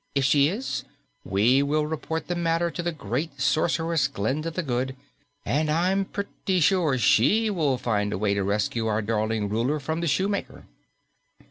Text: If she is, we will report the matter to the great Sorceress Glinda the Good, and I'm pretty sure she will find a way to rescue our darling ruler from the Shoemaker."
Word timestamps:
If 0.15 0.25
she 0.25 0.47
is, 0.49 0.83
we 1.23 1.61
will 1.61 1.85
report 1.85 2.27
the 2.27 2.33
matter 2.33 2.71
to 2.71 2.81
the 2.81 2.91
great 2.91 3.39
Sorceress 3.39 4.07
Glinda 4.07 4.49
the 4.49 4.63
Good, 4.63 4.95
and 5.45 5.69
I'm 5.69 6.05
pretty 6.05 6.59
sure 6.59 6.97
she 6.97 7.51
will 7.51 7.77
find 7.77 8.11
a 8.11 8.17
way 8.17 8.33
to 8.33 8.41
rescue 8.41 8.87
our 8.87 9.03
darling 9.03 9.47
ruler 9.47 9.79
from 9.79 10.01
the 10.01 10.07
Shoemaker." 10.07 10.65